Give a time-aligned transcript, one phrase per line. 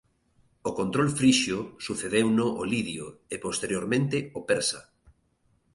[0.65, 4.79] Ao control frixio sucedeuno o lidio e posteriormente o persa.